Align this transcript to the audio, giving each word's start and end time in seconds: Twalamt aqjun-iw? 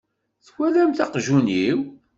Twalamt 0.47 0.99
aqjun-iw? 1.05 1.79